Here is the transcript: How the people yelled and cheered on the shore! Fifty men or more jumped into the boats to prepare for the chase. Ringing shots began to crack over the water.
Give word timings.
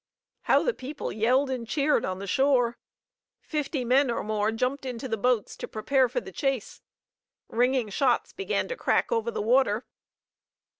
How 0.45 0.63
the 0.63 0.73
people 0.73 1.11
yelled 1.11 1.51
and 1.51 1.67
cheered 1.67 2.05
on 2.05 2.17
the 2.17 2.25
shore! 2.25 2.79
Fifty 3.39 3.85
men 3.85 4.09
or 4.09 4.23
more 4.23 4.51
jumped 4.51 4.83
into 4.83 5.07
the 5.07 5.15
boats 5.15 5.55
to 5.57 5.67
prepare 5.67 6.09
for 6.09 6.19
the 6.19 6.31
chase. 6.31 6.81
Ringing 7.49 7.89
shots 7.89 8.33
began 8.33 8.67
to 8.69 8.75
crack 8.75 9.11
over 9.11 9.29
the 9.29 9.43
water. 9.43 9.85